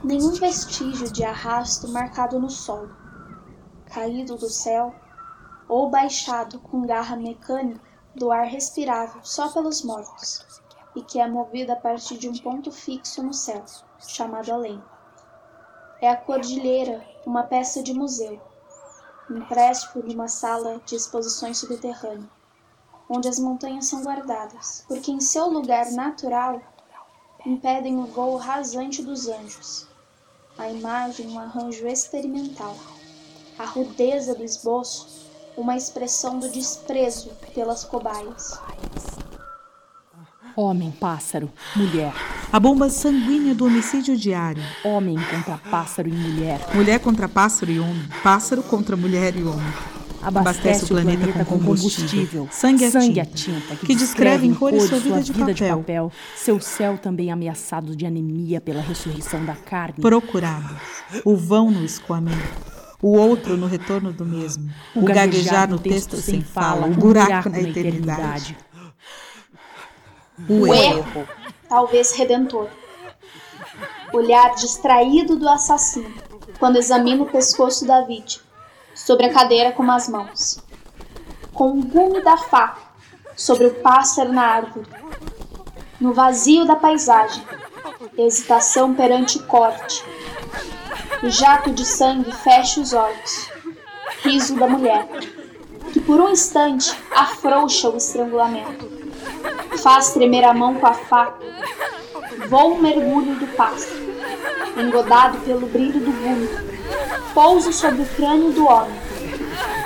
Nenhum 0.07 0.31
vestígio 0.31 1.11
de 1.11 1.21
arrasto 1.25 1.85
marcado 1.89 2.39
no 2.39 2.49
solo, 2.49 2.95
caído 3.87 4.37
do 4.37 4.49
céu 4.49 4.95
ou 5.67 5.89
baixado 5.89 6.59
com 6.59 6.87
garra 6.87 7.17
mecânica 7.17 7.81
do 8.15 8.31
ar 8.31 8.45
respirável 8.45 9.19
só 9.21 9.49
pelos 9.49 9.83
mortos, 9.83 10.61
e 10.95 11.01
que 11.01 11.19
é 11.19 11.27
movido 11.27 11.73
a 11.73 11.75
partir 11.75 12.17
de 12.17 12.29
um 12.29 12.37
ponto 12.37 12.71
fixo 12.71 13.21
no 13.21 13.33
céu, 13.33 13.65
chamado 13.99 14.49
além. 14.49 14.81
É 16.01 16.09
a 16.09 16.15
cordilheira 16.15 17.05
uma 17.25 17.43
peça 17.43 17.83
de 17.83 17.93
museu, 17.93 18.41
empréstimo 19.29 20.03
de 20.03 20.15
uma 20.15 20.29
sala 20.29 20.79
de 20.85 20.95
exposições 20.95 21.57
subterrânea, 21.57 22.29
onde 23.09 23.27
as 23.27 23.39
montanhas 23.39 23.87
são 23.87 24.01
guardadas, 24.03 24.85
porque 24.87 25.11
em 25.11 25.19
seu 25.19 25.49
lugar 25.49 25.91
natural 25.91 26.61
impedem 27.45 27.99
o 27.99 28.05
voo 28.05 28.37
rasante 28.37 29.03
dos 29.03 29.27
anjos 29.27 29.96
a 30.57 30.69
imagem 30.69 31.27
um 31.27 31.39
arranjo 31.39 31.87
experimental, 31.87 32.75
a 33.57 33.65
rudeza 33.65 34.35
do 34.35 34.43
esboço 34.43 35.17
uma 35.57 35.75
expressão 35.75 36.37
do 36.37 36.47
desprezo 36.49 37.31
pelas 37.53 37.83
cobaias. 37.83 38.59
Homem, 40.55 40.91
pássaro, 40.91 41.51
mulher. 41.75 42.13
A 42.51 42.59
bomba 42.59 42.89
sanguínea 42.89 43.53
do 43.53 43.65
homicídio 43.65 44.15
diário. 44.15 44.63
Homem 44.83 45.17
contra 45.29 45.57
pássaro 45.69 46.07
e 46.07 46.11
mulher. 46.11 46.59
Mulher 46.73 46.99
contra 46.99 47.27
pássaro 47.27 47.71
e 47.71 47.79
homem. 47.79 48.07
Pássaro 48.23 48.63
contra 48.63 48.95
mulher 48.95 49.35
e 49.35 49.43
homem. 49.43 49.96
Abastece, 50.21 50.86
o 50.86 50.88
planeta, 50.88 51.17
planeta 51.17 51.45
com 51.45 51.60
combustível. 51.60 52.47
Sangue, 52.51 52.86
é 52.86 52.91
Sangue 52.91 53.25
tinta, 53.25 53.25
tinta 53.25 53.75
que, 53.75 53.88
que 53.88 53.95
descreve 53.95 54.47
em 54.47 54.53
cores 54.53 54.84
sua 54.84 54.99
vida, 54.99 55.21
de, 55.21 55.32
vida 55.32 55.53
papel. 55.53 55.75
de 55.75 55.82
papel. 55.84 56.12
Seu 56.36 56.60
céu 56.60 56.97
também 56.97 57.32
ameaçado 57.32 57.95
de 57.95 58.06
anemia 58.06 58.60
pela 58.60 58.82
ressurreição 58.82 59.45
da 59.45 59.56
carne. 59.56 60.01
Procurado. 60.01 60.75
O 61.23 61.36
vão 61.36 61.71
no 61.71 61.86
escoamento 61.86 62.67
o 62.99 63.15
outro 63.15 63.56
no 63.56 63.67
retorno 63.67 64.12
do 64.12 64.25
mesmo, 64.25 64.73
o, 64.95 65.01
o 65.01 65.06
gaguejar 65.06 65.69
no 65.69 65.77
texto 65.77 66.17
sem 66.17 66.41
fala, 66.41 66.88
o 66.88 66.95
buraco 66.95 67.47
na 67.47 67.62
eternidade. 67.62 68.58
O 70.49 70.65
erro, 70.65 71.27
talvez 71.69 72.13
redentor. 72.13 72.67
Olhar 74.12 74.56
distraído 74.56 75.36
do 75.36 75.47
assassino 75.47 76.12
quando 76.58 76.77
examina 76.77 77.21
o 77.21 77.27
pescoço 77.27 77.86
da 77.86 78.01
vítima 78.01 78.46
sobre 78.97 79.27
a 79.27 79.33
cadeira 79.33 79.71
com 79.71 79.89
as 79.91 80.10
mãos, 80.10 80.60
com 81.53 81.69
o 81.69 81.83
gume 81.83 82.21
da 82.21 82.36
faca 82.36 82.81
sobre 83.36 83.67
o 83.67 83.73
pássaro 83.75 84.33
na 84.33 84.41
árvore, 84.41 84.88
no 86.01 86.13
vazio 86.13 86.65
da 86.65 86.75
paisagem, 86.75 87.43
hesitação 88.17 88.95
perante 88.95 89.38
o 89.38 89.43
corte, 89.43 90.03
o 91.21 91.29
jato 91.29 91.71
de 91.71 91.86
sangue 91.86 92.31
fecha 92.31 92.81
os 92.81 92.93
olhos, 92.93 93.49
riso 94.23 94.55
da 94.55 94.67
mulher, 94.67 95.07
que 95.93 96.01
por 96.01 96.19
um 96.19 96.29
instante 96.29 96.95
afrouxa 97.15 97.89
o 97.89 97.97
estrangulamento, 97.97 98.89
faz 99.77 100.12
tremer 100.12 100.43
a 100.43 100.53
mão 100.53 100.75
com 100.75 100.88
a 100.88 100.93
faca, 100.93 101.45
voa 102.49 102.65
um 102.65 102.81
mergulho 102.81 103.36
do 103.36 103.47
pássaro, 103.55 104.07
engodado 104.75 105.38
pelo 105.41 105.67
brilho 105.67 105.99
do 105.99 106.12
gume, 106.12 106.76
pouso 107.34 107.71
sobre 107.71 108.01
o 108.01 108.06
crânio 108.06 108.51
do 108.51 108.65
homem. 108.65 108.99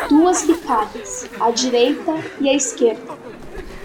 Duas 0.10 0.44
picadas, 0.44 1.26
à 1.40 1.52
direita 1.52 2.14
e 2.40 2.50
à 2.50 2.54
esquerda. 2.54 3.18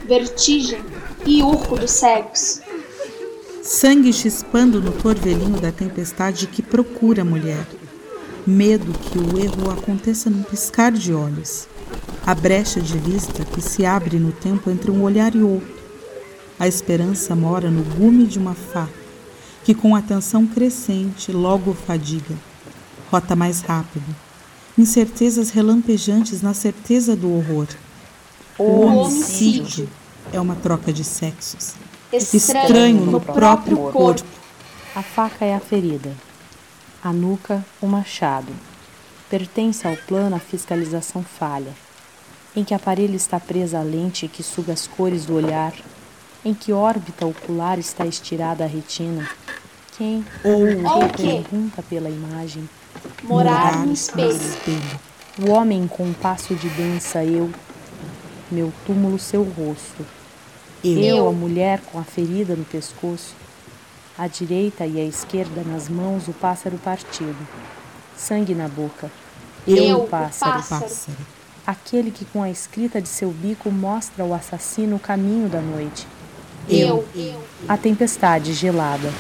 Vertigem 0.05 0.83
e 1.25 1.43
urro 1.43 1.79
dos 1.79 1.91
cegos. 1.91 2.61
Sangue 3.63 4.13
chispando 4.13 4.81
no 4.81 4.93
torvelinho 4.93 5.61
da 5.61 5.73
tempestade 5.73 6.47
que 6.47 6.63
procura 6.63 7.23
a 7.23 7.25
mulher. 7.25 7.67
Medo 8.47 8.93
que 8.99 9.19
o 9.19 9.39
erro 9.39 9.71
aconteça 9.71 10.31
num 10.31 10.43
piscar 10.43 10.93
de 10.93 11.13
olhos. 11.13 11.67
A 12.25 12.35
brecha 12.35 12.81
de 12.81 12.97
vista 12.97 13.45
que 13.45 13.61
se 13.61 13.85
abre 13.85 14.19
no 14.19 14.31
tempo 14.31 14.71
entre 14.71 14.91
um 14.91 15.03
olhar 15.03 15.35
e 15.35 15.43
outro. 15.43 15.75
A 16.59 16.67
esperança 16.67 17.35
mora 17.35 17.71
no 17.71 17.83
gume 17.83 18.25
de 18.25 18.39
uma 18.39 18.55
faca, 18.55 18.93
que 19.65 19.75
com 19.75 19.95
atenção 19.95 20.47
crescente 20.47 21.33
logo 21.33 21.75
fadiga. 21.75 22.35
Rota 23.11 23.37
mais 23.37 23.61
rápido. 23.61 24.05
Incertezas 24.77 25.51
relampejantes 25.51 26.43
na 26.43 26.53
certeza 26.53 27.15
do 27.15 27.33
horror. 27.33 27.69
O 28.59 28.81
homicídio 28.81 29.89
é 30.33 30.41
uma 30.41 30.57
troca 30.57 30.93
de 30.93 31.05
sexos. 31.05 31.75
Estranho 32.13 33.07
no 33.07 33.21
próprio 33.21 33.77
corpo. 33.93 34.27
A 34.95 35.03
faca 35.03 35.45
é 35.45 35.55
a 35.55 35.61
ferida. 35.61 36.13
A 37.03 37.13
nuca, 37.13 37.65
o 37.81 37.87
machado. 37.87 38.53
Pertence 39.31 39.87
ao 39.87 39.97
plano 39.97 40.37
a 40.37 40.39
fiscalização 40.41 41.23
falha, 41.23 41.73
em 42.55 42.65
que 42.65 42.75
aparelho 42.75 43.15
está 43.15 43.39
presa 43.39 43.79
a 43.79 43.83
lente 43.83 44.29
que 44.29 44.43
suga 44.43 44.73
as 44.73 44.87
cores 44.87 45.27
do 45.27 45.35
olhar, 45.35 45.75
em 46.45 46.55
que 46.55 46.73
órbita 46.73 47.27
ocular 47.27 47.79
está 47.79 48.07
estirada 48.07 48.65
a 48.65 48.67
retina. 48.67 49.29
Quem 49.97 50.25
ou 50.45 50.63
o 50.63 51.09
que 51.11 51.23
pergunta 51.23 51.83
pela 51.83 52.09
imagem? 52.09 52.69
Morar 53.23 53.85
no 53.85 53.93
espelho. 53.93 54.39
O 55.39 55.51
homem 55.51 55.87
com 55.87 56.13
passo 56.13 56.55
de 56.55 56.69
dança, 56.71 57.23
eu, 57.25 57.51
meu 58.51 58.73
túmulo, 58.87 59.19
seu 59.19 59.43
rosto. 59.43 60.07
Eu. 60.85 61.01
eu, 61.01 61.29
a 61.29 61.33
mulher 61.33 61.81
com 61.93 61.99
a 61.99 62.05
ferida 62.05 62.55
no 62.55 62.65
pescoço. 62.65 63.35
À 64.17 64.27
direita 64.29 64.87
e 64.87 64.99
à 64.99 65.05
esquerda 65.05 65.63
nas 65.63 65.89
mãos 65.89 66.27
o 66.29 66.33
pássaro 66.33 66.79
partido. 66.79 67.37
Sangue 68.17 68.55
na 68.55 68.69
boca. 68.69 69.11
Eu, 69.67 69.77
eu 69.77 69.99
o 69.99 70.09
pássaro. 70.09 70.53
pássaro. 70.53 71.17
Aquele 71.67 72.11
que 72.11 72.25
com 72.25 72.43
a 72.43 72.49
escrita 72.49 73.01
de 73.03 73.09
seu 73.09 73.31
bico 73.31 73.71
mostra 73.71 74.23
ao 74.23 74.33
assassino 74.33 74.97
o 74.97 75.01
caminho 75.01 75.49
da 75.49 75.61
noite. 75.61 76.07
Eu. 76.69 77.07
eu. 77.15 77.43
A 77.69 77.77
tempestade 77.77 78.53
gelada. 78.53 79.13